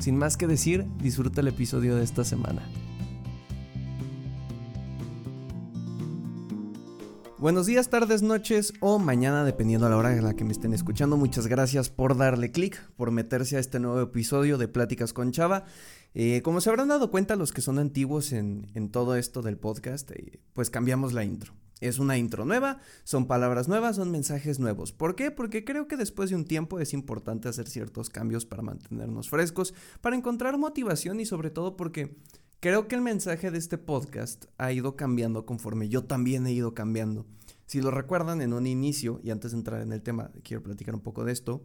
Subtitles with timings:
[0.00, 2.62] Sin más que decir, disfruta el episodio de esta semana.
[7.36, 10.72] Buenos días, tardes, noches o mañana, dependiendo a la hora en la que me estén
[10.72, 11.18] escuchando.
[11.18, 15.64] Muchas gracias por darle clic, por meterse a este nuevo episodio de Pláticas con Chava.
[16.14, 20.10] Eh, como se habrán dado cuenta los que son antiguos en, todo esto del podcast,
[20.12, 21.52] eh, pues cambiamos la intro.
[21.80, 24.92] Es una intro nueva, son palabras nuevas, son mensajes nuevos.
[24.92, 25.30] ¿Por qué?
[25.30, 29.74] Porque creo que después de un tiempo es importante hacer ciertos cambios para mantenernos frescos,
[30.00, 32.16] para encontrar motivación y sobre todo porque
[32.60, 36.74] creo que el mensaje de este podcast ha ido cambiando conforme yo también he ido
[36.74, 37.26] cambiando.
[37.64, 40.94] Si lo recuerdan en un inicio, y antes de entrar en el tema, quiero platicar
[40.94, 41.64] un poco de esto.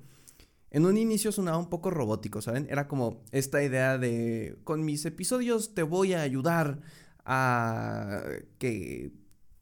[0.69, 2.67] En un inicio sonaba un poco robótico, ¿saben?
[2.69, 6.79] Era como esta idea de, con mis episodios te voy a ayudar
[7.25, 8.23] a
[8.59, 9.13] que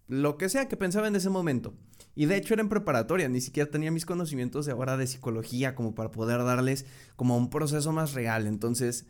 [0.08, 1.74] lo que sea que pensaba en ese momento.
[2.16, 5.76] Y de hecho era en preparatoria, ni siquiera tenía mis conocimientos de ahora de psicología
[5.76, 8.46] como para poder darles como un proceso más real.
[8.46, 9.06] Entonces,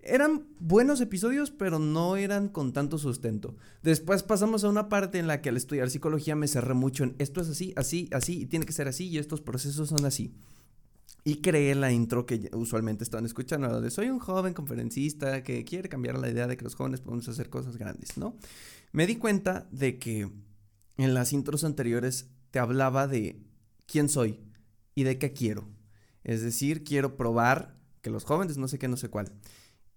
[0.00, 3.56] eran buenos episodios, pero no eran con tanto sustento.
[3.82, 7.14] Después pasamos a una parte en la que al estudiar psicología me cerré mucho en
[7.18, 10.34] esto es así, así, así, y tiene que ser así, y estos procesos son así.
[11.24, 15.64] Y creé la intro que usualmente están escuchando, la de soy un joven conferencista que
[15.64, 18.36] quiere cambiar la idea de que los jóvenes podemos hacer cosas grandes, ¿no?
[18.92, 20.30] Me di cuenta de que
[20.96, 23.42] en las intros anteriores te hablaba de
[23.86, 24.40] quién soy
[24.94, 25.68] y de qué quiero.
[26.24, 29.32] Es decir, quiero probar que los jóvenes, no sé qué, no sé cuál.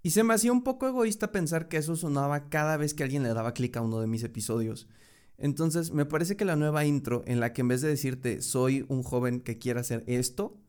[0.03, 3.23] Y se me hacía un poco egoísta pensar que eso sonaba cada vez que alguien
[3.23, 4.87] le daba clic a uno de mis episodios.
[5.37, 8.85] Entonces, me parece que la nueva intro, en la que en vez de decirte soy
[8.89, 10.59] un joven que quiera hacer esto,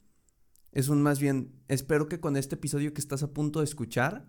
[0.73, 4.27] es un más bien, espero que con este episodio que estás a punto de escuchar,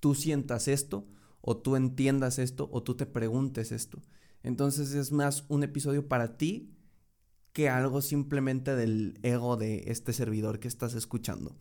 [0.00, 1.06] tú sientas esto,
[1.46, 4.02] o tú entiendas esto, o tú te preguntes esto.
[4.42, 6.74] Entonces es más un episodio para ti
[7.52, 11.54] que algo simplemente del ego de este servidor que estás escuchando.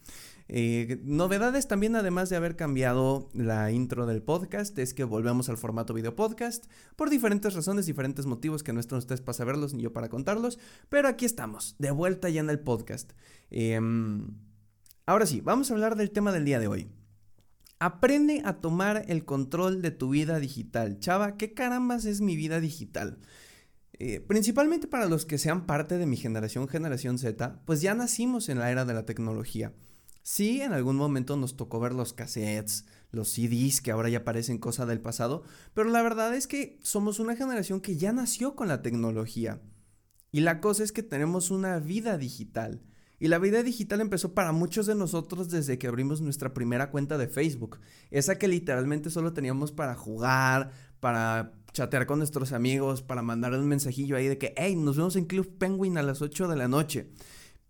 [0.47, 5.57] Eh, novedades también, además de haber cambiado la intro del podcast, es que volvemos al
[5.57, 9.83] formato video podcast por diferentes razones, diferentes motivos que no están ustedes para saberlos ni
[9.83, 13.11] yo para contarlos, pero aquí estamos, de vuelta ya en el podcast.
[13.51, 14.29] Em,
[15.05, 17.02] ahora sí, vamos a hablar del tema del día de hoy.
[17.83, 20.99] Aprende a tomar el control de tu vida digital.
[20.99, 23.19] Chava, ¿qué carambas es mi vida digital?
[23.99, 28.47] Eh, principalmente para los que sean parte de mi generación, generación Z, pues ya nacimos
[28.47, 29.73] en la era de la tecnología.
[30.21, 34.59] Sí, en algún momento nos tocó ver los cassettes, los CDs, que ahora ya parecen
[34.59, 35.43] cosa del pasado,
[35.73, 39.61] pero la verdad es que somos una generación que ya nació con la tecnología.
[40.31, 42.81] Y la cosa es que tenemos una vida digital.
[43.23, 47.17] Y la vida digital empezó para muchos de nosotros desde que abrimos nuestra primera cuenta
[47.17, 47.79] de Facebook.
[48.11, 53.65] Esa que literalmente solo teníamos para jugar, para chatear con nuestros amigos, para mandar un
[53.65, 56.67] mensajillo ahí de que, hey, nos vemos en Club Penguin a las 8 de la
[56.67, 57.11] noche.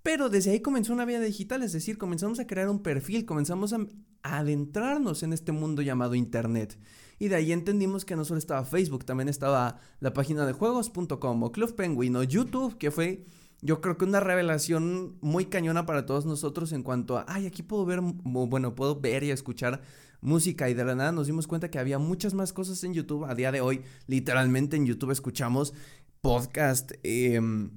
[0.02, 3.74] Pero desde ahí comenzó una vida digital, es decir, comenzamos a crear un perfil, comenzamos
[3.74, 3.86] a,
[4.24, 6.80] adentrarnos en este mundo llamado Internet.
[7.20, 11.44] Y de ahí entendimos que no solo estaba Facebook, también estaba la página de juegos.com
[11.44, 13.28] o Club Penguin o YouTube, que fue
[13.64, 17.64] yo creo que una revelación muy cañona para todos nosotros en cuanto a, ay, aquí
[17.64, 19.82] puedo ver, bueno, puedo ver y escuchar
[20.20, 23.24] música y de la nada nos dimos cuenta que había muchas más cosas en YouTube.
[23.24, 25.74] A día de hoy, literalmente en YouTube escuchamos
[26.20, 27.70] podcast, em,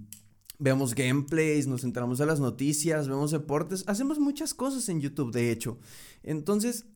[0.58, 5.52] vemos gameplays, nos enteramos de las noticias, vemos deportes, hacemos muchas cosas en YouTube, de
[5.52, 5.78] hecho.
[6.24, 6.86] Entonces,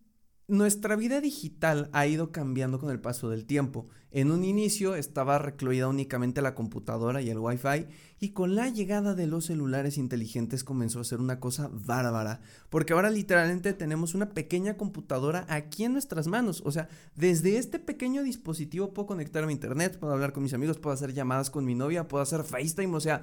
[0.50, 3.88] nuestra vida digital ha ido cambiando con el paso del tiempo.
[4.11, 7.87] En un inicio estaba recluida únicamente la computadora y el Wi-Fi
[8.19, 12.93] y con la llegada de los celulares inteligentes comenzó a ser una cosa bárbara, porque
[12.93, 18.25] ahora literalmente tenemos una pequeña computadora aquí en nuestras manos, o sea, desde este pequeño
[18.25, 21.76] dispositivo puedo conectarme a internet, puedo hablar con mis amigos, puedo hacer llamadas con mi
[21.76, 23.23] novia, puedo hacer FaceTime, o sea,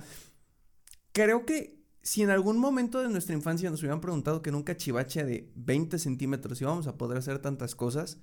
[1.12, 1.77] creo que
[2.08, 5.52] si en algún momento de nuestra infancia nos hubieran preguntado que en un cachivache de
[5.56, 8.18] 20 centímetros íbamos a poder hacer tantas cosas,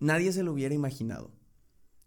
[0.00, 1.30] nadie se lo hubiera imaginado.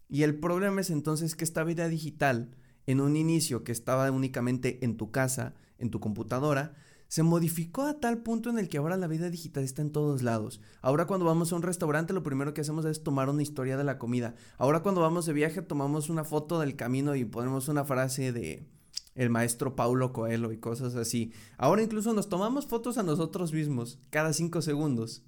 [0.10, 4.84] Y el problema es entonces que esta vida digital, en un inicio que estaba únicamente
[4.84, 6.74] en tu casa, en tu computadora,
[7.08, 10.24] se modificó a tal punto en el que ahora la vida digital está en todos
[10.24, 10.60] lados.
[10.82, 13.86] Ahora cuando vamos a un restaurante lo primero que hacemos es tomar una historia de
[13.86, 14.36] la comida.
[14.58, 18.68] Ahora cuando vamos de viaje tomamos una foto del camino y ponemos una frase de
[19.16, 21.34] el maestro Paulo Coelho y cosas así.
[21.58, 25.24] Ahora incluso nos tomamos fotos a nosotros mismos cada cinco segundos.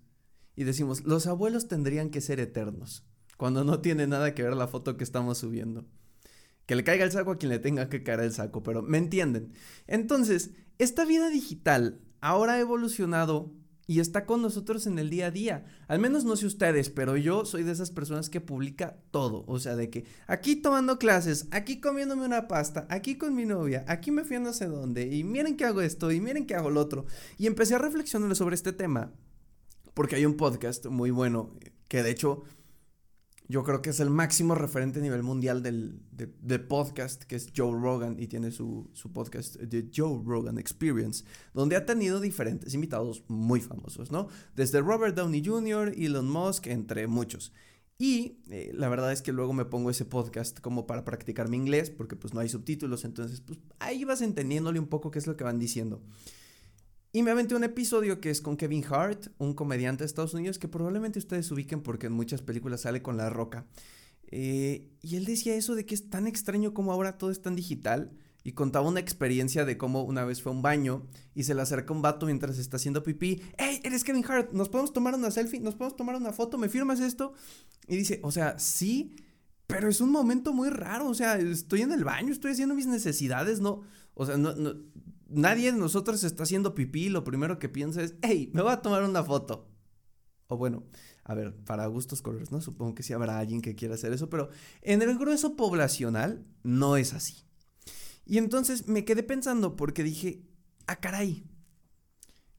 [0.56, 3.04] y decimos, los abuelos tendrían que ser eternos,
[3.38, 5.86] cuando no tiene nada que ver la foto que estamos subiendo.
[6.68, 9.00] Que le caiga el saco a quien le tenga que caer el saco, pero me
[9.00, 9.54] entienden.
[9.88, 13.52] Entonces, esta vida digital ahora ha evolucionado
[13.86, 15.66] y está con nosotros en el día a día.
[15.88, 19.44] Al menos no sé ustedes, pero yo soy de esas personas que publica todo.
[19.48, 23.84] O sea, de que aquí tomando clases, aquí comiéndome una pasta, aquí con mi novia,
[23.88, 26.56] aquí me fui a no sé dónde, y miren que hago esto, y miren que
[26.56, 27.06] hago lo otro.
[27.38, 29.12] Y empecé a reflexionar sobre este tema,
[29.94, 31.52] porque hay un podcast muy bueno,
[31.88, 32.44] que de hecho
[33.48, 37.52] yo creo que es el máximo referente a nivel mundial del, de, podcast, que es
[37.56, 42.74] Joe Rogan, y tiene su, su podcast, The Joe Rogan Experience, donde ha tenido diferentes
[42.74, 44.28] invitados muy famosos, ¿no?
[44.56, 47.52] Desde Robert Downey Jr., Elon Musk, entre muchos.
[47.98, 51.58] Y eh, la verdad es que luego me pongo ese podcast como para practicar mi
[51.58, 55.28] inglés, porque pues no hay subtítulos, entonces pues ahí vas entendiéndole un poco qué es
[55.28, 56.02] lo que van diciendo.
[57.16, 60.58] Y me aventé un episodio que es con Kevin Hart, un comediante de Estados Unidos
[60.58, 63.68] que probablemente ustedes ubiquen porque en muchas películas sale con la roca.
[64.32, 67.56] Eh, y él decía eso de que es tan extraño como ahora todo es tan
[67.56, 68.18] digital.
[68.44, 71.06] Y contaba una experiencia de cómo una vez fue a un baño
[71.36, 73.44] y se le acerca un vato mientras está haciendo pipí.
[73.60, 74.52] ¡Hey, eres Kevin Hart!
[74.52, 75.60] ¿Nos podemos tomar una selfie?
[75.60, 76.58] ¿Nos podemos tomar una foto?
[76.58, 77.34] ¿Me firmas esto?
[77.88, 79.16] Y dice, o sea, sí,
[79.68, 81.08] pero es un momento muy raro.
[81.08, 83.84] O sea, estoy en el baño, estoy haciendo mis necesidades, no.
[84.16, 84.74] O sea, no, no,
[85.34, 88.82] nadie de nosotros está haciendo pipí, lo primero que piensa es, hey, me voy a
[88.82, 89.70] tomar una foto.
[90.48, 90.84] O bueno,
[91.24, 92.62] a ver, para gustos colores, ¿no?
[92.62, 94.50] Supongo que sí habrá alguien que quiera hacer eso, pero
[94.82, 97.44] en el grueso poblacional no es así.
[98.26, 100.44] Y entonces me quedé pensando porque dije,
[100.88, 101.46] ah, caray,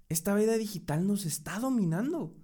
[0.08, 2.36] esta vida digital nos está dominando.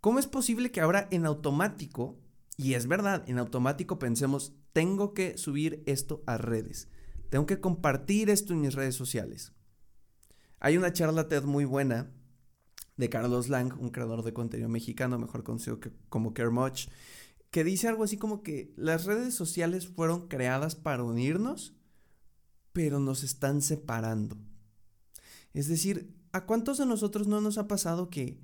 [0.00, 2.20] ¿Cómo es posible que ahora en automático,
[2.56, 6.88] y es verdad, en automático pensemos, tengo que subir esto a redes,
[7.30, 9.52] tengo que compartir esto en mis redes sociales?
[10.60, 12.10] Hay una charla TED muy buena
[12.96, 15.78] de Carlos Lang, un creador de contenido mexicano, mejor conocido
[16.08, 16.88] como Kermoch,
[17.50, 21.76] que dice algo así como que las redes sociales fueron creadas para unirnos,
[22.72, 24.36] pero nos están separando.
[25.54, 28.40] Es decir, ¿a cuántos de nosotros no nos ha pasado que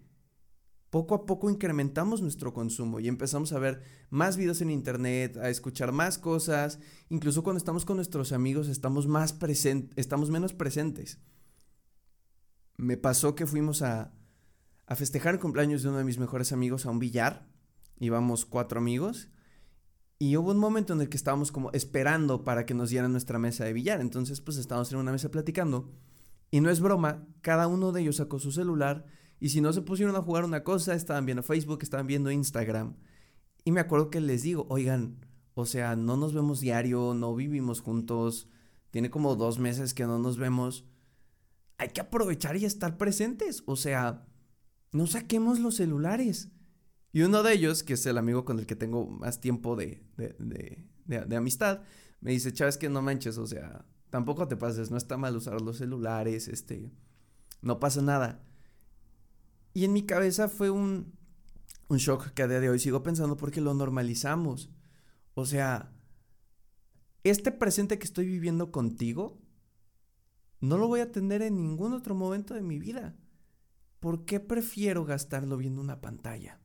[0.91, 5.51] poco a poco incrementamos nuestro consumo y empezamos a ver más videos en internet, a
[5.51, 6.79] escuchar más cosas,
[7.09, 11.19] incluso cuando estamos con nuestros amigos estamos más presentes, estamos menos presentes
[12.77, 14.13] me pasó que fuimos a,
[14.87, 17.47] a festejar el cumpleaños de uno de mis mejores amigos a un billar.
[17.99, 19.29] Íbamos cuatro amigos.
[20.19, 23.39] Y hubo un momento en el que estábamos como esperando para que nos dieran nuestra
[23.39, 24.01] mesa de billar.
[24.01, 25.93] Entonces, pues estábamos en una mesa platicando.
[26.51, 29.07] Y no es broma, cada uno de ellos sacó su celular.
[29.41, 32.97] Y si no se pusieron a jugar una cosa, estaban viendo Facebook, estaban viendo Instagram.
[33.65, 35.19] Y me acuerdo que les digo, oigan,
[35.55, 38.49] o sea, no nos vemos diario, no vivimos juntos.
[38.91, 40.87] Tiene como dos meses que no nos vemos
[41.85, 43.63] hay que aprovechar y estar presentes.
[43.67, 44.27] O sea,
[44.93, 46.49] no saquemos los celulares.
[47.13, 50.03] Y uno de ellos, que es el amigo con el que tengo más tiempo de,
[50.17, 51.83] de, amistad,
[52.21, 55.61] me dice, Chávez, que no manches, o sea, tampoco te pases, no está mal usar
[55.61, 56.91] los celulares, este,
[57.61, 58.43] no pasa nada.
[59.75, 61.13] Y en mi cabeza fue un,
[61.89, 64.71] un shock que a día de hoy sigo pensando porque lo normalizamos.
[65.35, 65.93] O sea,
[67.25, 69.44] este presente que estoy viviendo contigo
[70.69, 73.15] no lo voy a tener en ningún otro momento de mi vida.
[74.01, 76.61] ¿Por qué prefiero gastarlo viendo una pantalla?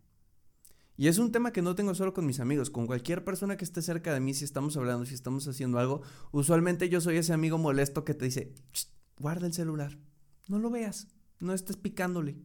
[0.95, 3.63] Y es un tema que no tengo solo con mis amigos, con cualquier persona que
[3.63, 7.31] esté cerca de mí, si estamos hablando, si estamos haciendo algo, usualmente yo soy ese
[7.31, 8.53] amigo molesto que te dice,
[9.17, 9.97] guarda el celular,
[10.47, 11.07] no lo veas,
[11.39, 12.37] no estés picándole,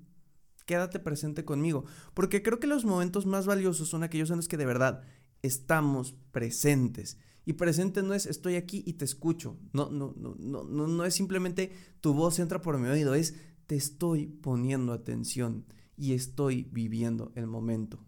[0.67, 4.57] quédate presente conmigo, porque creo que los momentos más valiosos son aquellos en los que
[4.57, 5.03] de verdad
[5.43, 7.19] estamos presentes.
[7.47, 9.59] Y presente no es estoy aquí y te escucho.
[9.73, 13.35] No, no, no, no, no, no es simplemente tu voz entra por mi oído, es
[13.67, 18.05] te estoy poniendo atención y estoy viviendo el momento.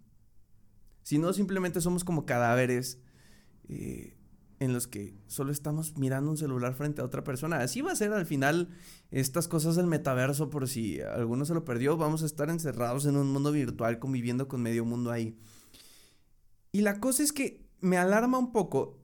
[1.03, 3.01] Si no, simplemente somos como cadáveres
[3.69, 4.17] eh,
[4.59, 7.59] en los que solo estamos mirando un celular frente a otra persona.
[7.59, 8.71] Así va a ser al final
[9.11, 13.17] estas cosas del metaverso, por si alguno se lo perdió, vamos a estar encerrados en
[13.17, 15.39] un mundo virtual conviviendo con medio mundo ahí.
[16.73, 18.99] Y la cosa es que me alarma un poco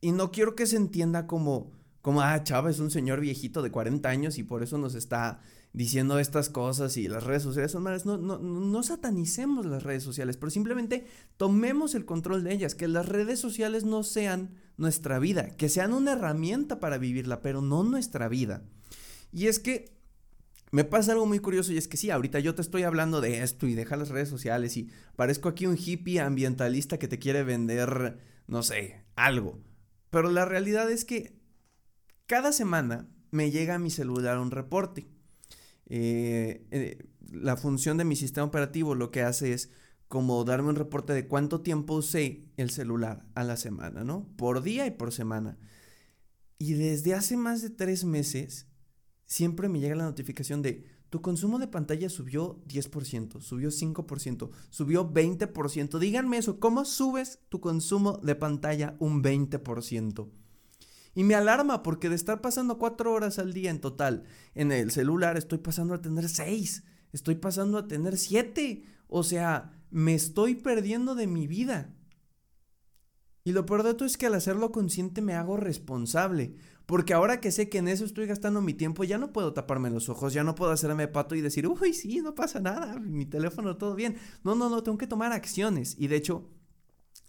[0.00, 3.70] y no quiero que se entienda como, como, ah, Chava es un señor viejito de
[3.70, 5.40] 40 años y por eso nos está
[5.72, 8.06] diciendo estas cosas y las redes sociales son malas.
[8.06, 12.88] No, no, no satanicemos las redes sociales, pero simplemente tomemos el control de ellas, que
[12.88, 17.84] las redes sociales no sean nuestra vida, que sean una herramienta para vivirla, pero no
[17.84, 18.62] nuestra vida.
[19.32, 20.00] Y es que
[20.72, 23.42] me pasa algo muy curioso y es que sí, ahorita yo te estoy hablando de
[23.42, 27.42] esto y deja las redes sociales y parezco aquí un hippie ambientalista que te quiere
[27.42, 29.58] vender, no sé, algo.
[30.10, 31.38] Pero la realidad es que
[32.26, 35.08] cada semana me llega a mi celular un reporte.
[35.86, 39.70] Eh, eh, la función de mi sistema operativo lo que hace es
[40.08, 44.28] como darme un reporte de cuánto tiempo usé el celular a la semana, ¿no?
[44.36, 45.56] Por día y por semana.
[46.58, 48.66] Y desde hace más de tres meses,
[49.26, 55.12] siempre me llega la notificación de tu consumo de pantalla subió 10%, subió 5%, subió
[55.12, 55.98] 20%.
[55.98, 60.30] Díganme eso, ¿cómo subes tu consumo de pantalla un 20%?
[61.14, 64.22] Y me alarma porque de estar pasando cuatro horas al día en total
[64.54, 68.84] en el celular, estoy pasando a tener seis, estoy pasando a tener siete.
[69.08, 71.92] O sea, me estoy perdiendo de mi vida.
[73.50, 76.54] Y lo peor de todo es que al hacerlo consciente me hago responsable.
[76.86, 79.90] Porque ahora que sé que en eso estoy gastando mi tiempo, ya no puedo taparme
[79.90, 83.26] los ojos, ya no puedo hacerme pato y decir, uy, sí, no pasa nada, mi
[83.26, 84.18] teléfono todo bien.
[84.44, 85.96] No, no, no, tengo que tomar acciones.
[85.98, 86.48] Y de hecho,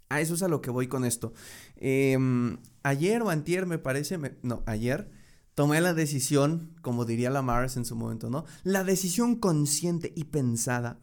[0.09, 1.33] a eso es a lo que voy con esto.
[1.75, 5.09] Em, ayer o antier, me parece, no, ayer,
[5.55, 8.45] tomé la decisión, como diría la Mars en su momento, ¿no?
[8.61, 10.99] La decisión consciente y pensada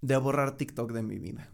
[0.00, 1.52] de borrar TikTok de mi vida.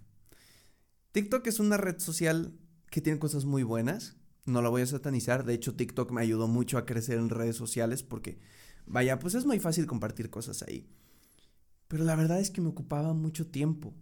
[1.13, 2.53] TikTok es una red social
[2.91, 4.17] que tiene cosas muy buenas
[4.49, 5.45] no la voy a satanizar.
[5.45, 8.39] De hecho, TikTok me ayudó mucho a crecer en redes sociales porque,
[8.87, 10.89] vaya, pues es muy fácil compartir cosas ahí.
[11.87, 13.95] Pero la verdad es que me ocupaba mucho tiempo.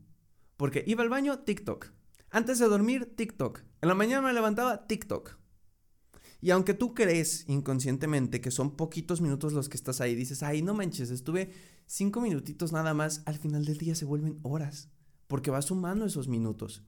[0.57, 1.89] Porque iba al baño, TikTok.
[2.31, 3.61] Antes de dormir, TikTok.
[3.83, 5.37] En la mañana me levantaba, TikTok.
[6.41, 10.63] Y aunque tú crees inconscientemente que son poquitos minutos los que estás ahí, dices, ay,
[10.63, 11.51] no manches, estuve
[11.87, 14.91] cinco minutitos nada más, al final del día se vuelven horas.
[15.29, 16.83] Porque vas sumando esos minutos.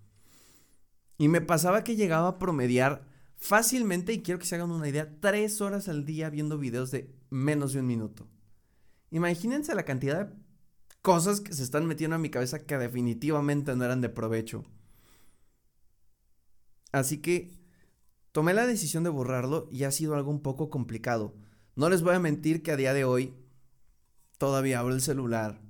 [1.18, 3.04] Y me pasaba que llegaba a promediar
[3.36, 7.12] fácilmente, y quiero que se hagan una idea, tres horas al día viendo videos de
[7.30, 8.26] menos de un minuto.
[9.10, 10.34] Imagínense la cantidad de
[11.02, 14.64] cosas que se están metiendo a mi cabeza que definitivamente no eran de provecho.
[16.92, 17.50] Así que
[18.32, 21.34] tomé la decisión de borrarlo y ha sido algo un poco complicado.
[21.76, 23.34] No les voy a mentir que a día de hoy
[24.38, 25.60] todavía abro el celular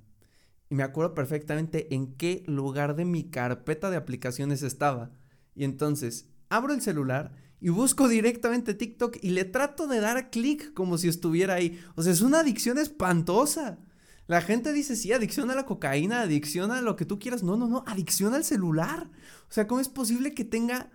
[0.69, 5.11] y me acuerdo perfectamente en qué lugar de mi carpeta de aplicaciones estaba.
[5.59, 10.73] Y entonces abro el celular y busco directamente TikTok y le trato de dar clic
[10.73, 11.77] como si estuviera ahí.
[11.95, 13.77] O sea, es una adicción espantosa.
[14.25, 17.43] La gente dice, sí, adicción a la cocaína, adicción a lo que tú quieras.
[17.43, 19.09] No, no, no, adicción al celular.
[19.49, 20.91] O sea, ¿cómo es posible que tenga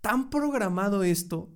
[0.00, 1.52] tan programado esto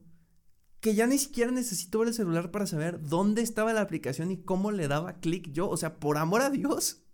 [0.81, 4.43] que ya ni siquiera necesito ver el celular para saber dónde estaba la aplicación y
[4.43, 5.71] cómo le daba clic yo?
[5.71, 7.07] O sea, por amor a Dios.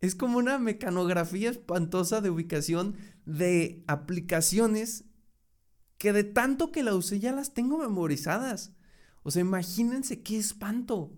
[0.00, 5.04] Es como una mecanografía espantosa de ubicación de aplicaciones
[5.98, 8.72] que de tanto que la usé ya las tengo memorizadas.
[9.22, 11.12] O sea, imagínense qué espanto.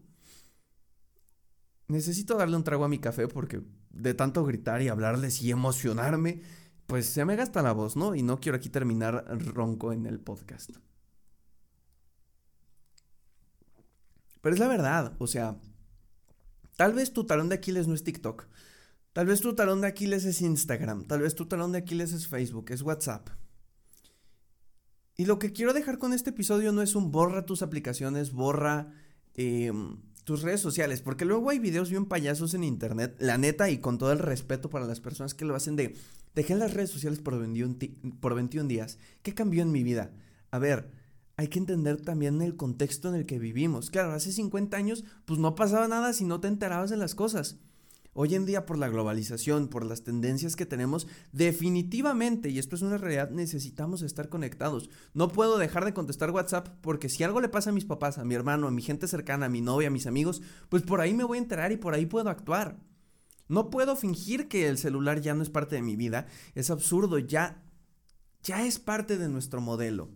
[1.88, 6.42] Necesito darle un trago a mi café porque de tanto gritar y hablarles y emocionarme,
[6.86, 8.14] pues se me gasta la voz, ¿no?
[8.14, 10.70] Y no quiero aquí terminar ronco en el podcast.
[14.40, 15.56] Pero es la verdad, o sea,
[16.78, 18.46] tal vez tu talón de Aquiles no es TikTok.
[19.12, 21.08] Tal vez tu talón de Aquiles es Instagram.
[21.08, 23.30] Tal vez tu talón de Aquiles es Facebook, es WhatsApp.
[25.16, 28.92] Y lo que quiero dejar con este episodio no es un borra tus aplicaciones, borra
[29.34, 33.78] em, tus redes sociales, porque luego hay videos bien payasos en internet, la neta, y
[33.78, 35.96] con todo el respeto para las personas que lo hacen de,
[36.36, 37.76] dejé las redes sociales por 21,
[38.20, 40.12] por 21 días, ¿qué cambió en mi vida?
[40.52, 40.92] A ver,
[41.38, 43.90] hay que entender también el contexto en el que vivimos.
[43.90, 47.60] Claro, hace 50 años, pues no pasaba nada si no te enterabas de las cosas.
[48.12, 52.82] Hoy en día por la globalización, por las tendencias que tenemos, definitivamente, y esto es
[52.82, 54.90] una realidad, necesitamos estar conectados.
[55.14, 58.24] No puedo dejar de contestar WhatsApp porque si algo le pasa a mis papás, a
[58.24, 61.14] mi hermano, a mi gente cercana, a mi novia, a mis amigos, pues por ahí
[61.14, 62.80] me voy a enterar y por ahí puedo actuar.
[63.46, 66.26] No puedo fingir que el celular ya no es parte de mi vida.
[66.56, 67.62] Es absurdo, ya
[68.42, 70.08] ya es parte de nuestro modelo.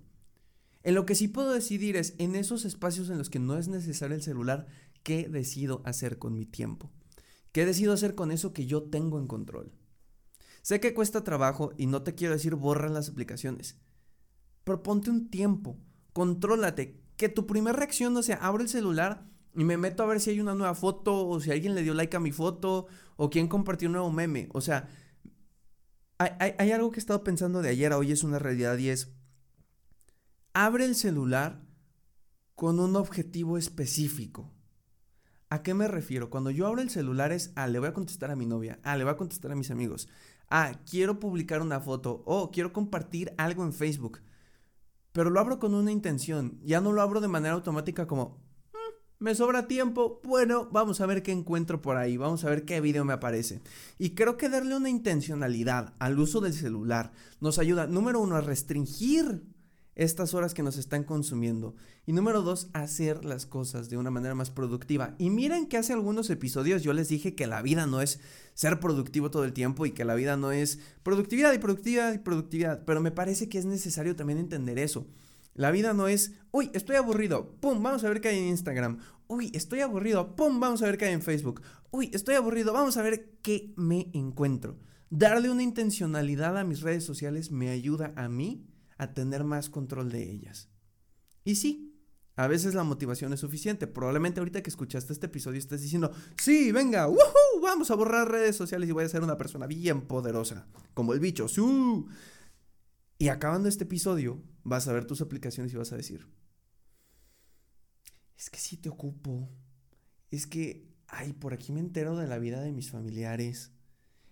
[0.83, 3.69] En lo que sí puedo decidir es en esos espacios en los que no es
[3.69, 4.67] necesario el celular,
[5.03, 6.91] ¿qué decido hacer con mi tiempo?
[7.53, 9.73] ¿Qué decido hacer con eso que yo tengo en control?
[10.63, 13.77] Sé que cuesta trabajo y no te quiero decir borra las aplicaciones,
[14.65, 15.77] pero ponte un tiempo,
[16.13, 20.21] contrólate, que tu primera reacción no sea abro el celular y me meto a ver
[20.21, 22.87] si hay una nueva foto o si alguien le dio like a mi foto
[23.17, 24.49] o quién compartió un nuevo meme.
[24.53, 24.89] O sea,
[26.19, 28.89] hay, hay algo que he estado pensando de ayer a hoy es una realidad y
[28.89, 29.13] es,
[30.55, 31.63] abre el celular
[32.55, 34.53] con un objetivo específico.
[35.49, 36.31] ¿A qué me refiero?
[36.31, 38.97] Cuando yo abro el celular es, ah, le voy a contestar a mi novia, ah,
[38.97, 40.09] le voy a contestar a mis amigos,
[40.49, 44.21] ah, quiero publicar una foto, o quiero compartir algo en Facebook.
[45.13, 48.43] Pero lo abro con una intención, ya no lo abro de manera automática como,
[48.73, 52.65] mm, me sobra tiempo, bueno, vamos a ver qué encuentro por ahí, vamos a ver
[52.65, 53.61] qué video me aparece.
[53.99, 58.41] Y creo que darle una intencionalidad al uso del celular nos ayuda, número uno, a
[58.41, 59.43] restringir
[59.95, 61.75] estas horas que nos están consumiendo.
[62.07, 65.15] Y número dos, hacer las cosas de una manera más productiva.
[65.19, 68.21] Y miren que hace algunos episodios yo les dije que la vida no es
[68.55, 72.19] ser productivo todo el tiempo y que la vida no es productividad y productividad y
[72.19, 72.85] productividad.
[72.85, 75.07] Pero me parece que es necesario también entender eso.
[75.55, 79.01] La vida no es, uy, estoy aburrido, pum, vamos a ver qué hay en Instagram.
[79.27, 81.61] Uy, estoy aburrido, pum, vamos a ver qué hay en Facebook.
[81.91, 84.79] Uy, estoy aburrido, vamos a ver qué me encuentro.
[85.11, 88.67] Darle una intencionalidad a mis redes sociales me ayuda a mí
[89.03, 90.69] a tener más control de ellas.
[91.45, 91.93] Y sí,
[92.37, 93.87] a veces la motivación es suficiente.
[93.87, 97.09] Probablemente ahorita que escuchaste este episodio estés diciendo, sí, venga,
[97.63, 101.21] vamos a borrar redes sociales y voy a ser una persona bien poderosa, como el
[101.21, 101.49] bicho.
[101.49, 102.09] ¡Su!
[103.19, 106.27] Y acabando este episodio, vas a ver tus aplicaciones y vas a decir,
[108.37, 109.49] es que sí te ocupo.
[110.31, 113.71] Es que, ay, por aquí me entero de la vida de mis familiares.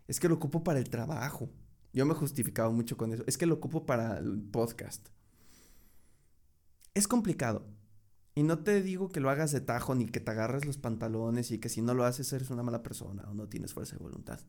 [0.08, 1.50] Es que lo ocupo para el trabajo.
[1.92, 3.24] Yo me justificaba mucho con eso.
[3.26, 5.08] Es que lo ocupo para el podcast.
[6.94, 7.66] Es complicado.
[8.34, 11.50] Y no te digo que lo hagas de tajo ni que te agarres los pantalones
[11.50, 14.02] y que si no lo haces eres una mala persona o no tienes fuerza de
[14.02, 14.40] voluntad.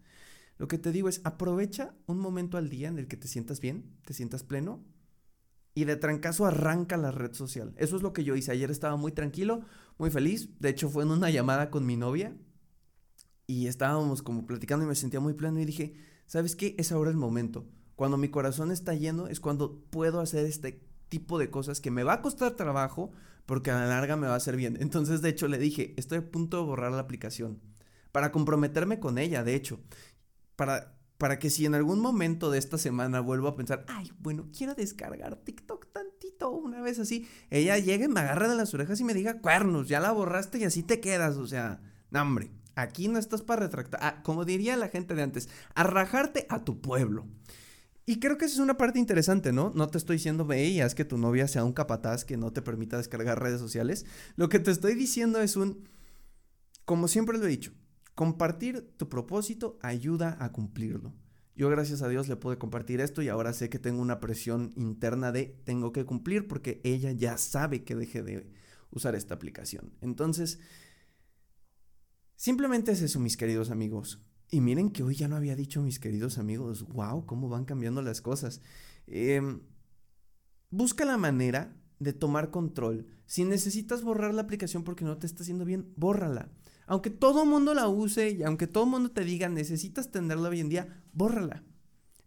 [0.58, 3.60] Lo que te digo es aprovecha un momento al día en el que te sientas
[3.60, 4.84] bien, te sientas pleno
[5.74, 7.74] y de trancazo arranca la red social.
[7.78, 8.52] Eso es lo que yo hice.
[8.52, 9.62] Ayer estaba muy tranquilo,
[9.98, 10.50] muy feliz.
[10.60, 12.38] De hecho fue en una llamada con mi novia
[13.48, 15.96] y estábamos como platicando y me sentía muy pleno y dije,
[16.32, 16.76] ¿sabes qué?
[16.78, 17.66] Es ahora el momento.
[17.98, 22.04] Cuando mi corazón está lleno es cuando puedo hacer este tipo de cosas que me
[22.04, 23.12] va a costar trabajo
[23.46, 24.78] porque a la larga me va a hacer bien.
[24.80, 27.60] Entonces, de hecho, le dije, estoy a punto de borrar la aplicación
[28.14, 29.82] para comprometerme con ella, de hecho
[30.56, 34.48] para, para que si en algún momento de esta semana vuelvo a pensar, ay, bueno,
[34.56, 39.04] quiero descargar TikTok tantito, una vez así, ella llegue, me agarre de las orejas y
[39.04, 43.08] me diga, cuernos, ya la borraste y así te quedas, o sea, no, hombre, aquí
[43.08, 47.28] no estás para retractar, ah, como diría la gente de antes, arrajarte a tu pueblo.
[48.06, 49.72] Y creo que esa es una parte interesante, ¿no?
[49.76, 52.52] No te estoy diciendo, ve y haz que tu novia sea un capataz que no
[52.52, 54.06] te permita descargar redes sociales.
[54.36, 55.88] Lo que te estoy diciendo es un,
[56.86, 57.72] como siempre lo he dicho,
[58.16, 61.14] Compartir tu propósito ayuda a cumplirlo.
[61.56, 64.74] Yo gracias a Dios le pude compartir esto y ahora sé que tengo una presión
[64.76, 68.52] interna de tengo que cumplir porque ella ya sabe que dejé de
[68.92, 69.94] usar esta aplicación.
[70.02, 70.60] Entonces,
[72.42, 74.20] simplemente es eso, mis queridos amigos.
[74.50, 78.02] Y miren que hoy ya no había dicho mis queridos amigos, wow, cómo van cambiando
[78.02, 78.62] las cosas.
[79.06, 79.62] Em,
[80.72, 83.06] busca la manera de tomar control.
[83.28, 86.50] Si necesitas borrar la aplicación porque no te está haciendo bien, bórrala.
[86.88, 90.50] Aunque todo el mundo la use y aunque todo el mundo te diga necesitas tenerla
[90.50, 91.64] hoy en día, bórrala.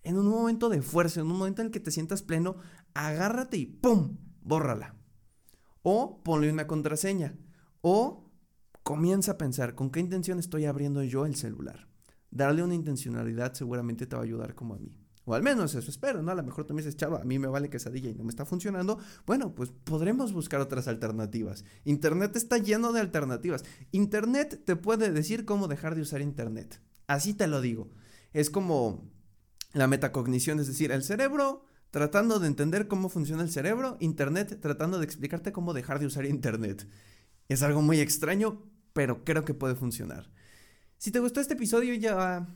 [0.04, 2.56] En un momento de fuerza, en un momento en el que te sientas pleno,
[2.94, 4.16] agárrate y ¡pum!
[4.42, 4.94] bórrala.
[5.82, 7.36] O ponle una contraseña.
[7.80, 8.23] O
[8.94, 11.88] comienza a pensar con qué intención estoy abriendo yo el celular.
[12.30, 14.96] Darle una intencionalidad seguramente te va a ayudar como a mí.
[15.24, 16.30] O al menos eso espero, ¿no?
[16.30, 18.30] A lo mejor tú me dices, chava, a mí me vale quesadilla y no me
[18.30, 19.00] está funcionando.
[19.26, 21.64] Bueno, pues podremos buscar otras alternativas.
[21.84, 23.64] Internet está lleno de alternativas.
[23.90, 26.80] Internet te puede decir cómo dejar de usar Internet.
[27.08, 27.90] Así te lo digo.
[28.32, 29.10] Es como
[29.72, 35.00] la metacognición, es decir, el cerebro tratando de entender cómo funciona el cerebro, Internet tratando
[35.00, 36.86] de explicarte cómo dejar de usar Internet.
[37.48, 38.62] Es algo muy extraño,
[38.94, 40.30] pero creo que puede funcionar.
[40.96, 42.48] Si te gustó este episodio, ya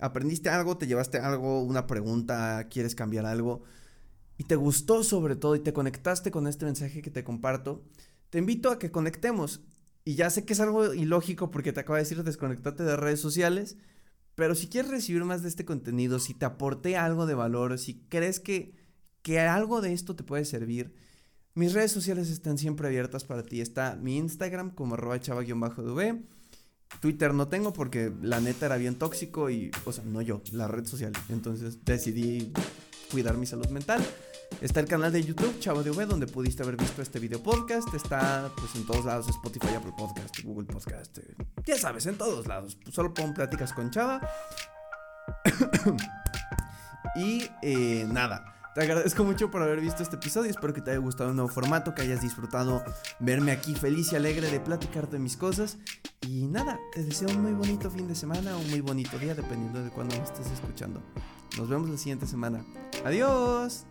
[0.00, 3.64] aprendiste algo, te llevaste algo, una pregunta, quieres cambiar algo
[4.38, 7.82] y te gustó sobre todo y te conectaste con este mensaje que te comparto,
[8.30, 9.62] te invito a que conectemos.
[10.04, 13.18] Y ya sé que es algo ilógico porque te acabo de decir desconectate de redes
[13.18, 13.76] sociales,
[14.36, 18.06] pero si quieres recibir más de este contenido, si te aporté algo de valor, si
[18.08, 18.76] crees que,
[19.22, 20.94] que algo de esto te puede servir,
[21.56, 23.60] mis redes sociales están siempre abiertas para ti.
[23.60, 26.22] Está mi Instagram como arroba chava-dv
[27.00, 30.68] Twitter no tengo porque la neta era bien tóxico y, o sea, no yo, la
[30.68, 31.12] red social.
[31.28, 32.52] Entonces decidí
[33.10, 34.04] cuidar mi salud mental.
[34.60, 37.92] Está el canal de YouTube, Chavo de donde pudiste haber visto este video podcast.
[37.94, 41.18] Está pues en todos lados, Spotify, Apple Podcast, Google Podcast.
[41.18, 42.78] Eh, ya sabes, en todos lados.
[42.92, 44.20] Solo pon pláticas con Chava.
[47.16, 48.55] y eh, nada.
[48.76, 50.50] Te agradezco mucho por haber visto este episodio.
[50.50, 52.84] Espero que te haya gustado el nuevo formato, que hayas disfrutado
[53.20, 55.78] verme aquí feliz y alegre de platicar de mis cosas.
[56.20, 59.82] Y nada, te deseo un muy bonito fin de semana un muy bonito día, dependiendo
[59.82, 61.00] de cuándo me estés escuchando.
[61.56, 62.66] Nos vemos la siguiente semana.
[63.02, 63.86] Adiós.